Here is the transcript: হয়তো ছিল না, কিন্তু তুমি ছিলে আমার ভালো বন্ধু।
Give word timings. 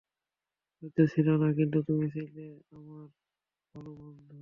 হয়তো 0.83 1.03
ছিল 1.13 1.27
না, 1.41 1.47
কিন্তু 1.57 1.77
তুমি 1.87 2.05
ছিলে 2.15 2.43
আমার 2.71 3.05
ভালো 3.75 3.91
বন্ধু। 3.99 4.37